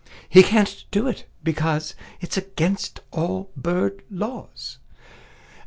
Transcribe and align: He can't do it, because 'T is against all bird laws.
He 0.27 0.41
can't 0.41 0.83
do 0.89 1.07
it, 1.07 1.27
because 1.43 1.93
'T 2.21 2.27
is 2.27 2.35
against 2.35 3.01
all 3.11 3.51
bird 3.55 4.01
laws. 4.09 4.79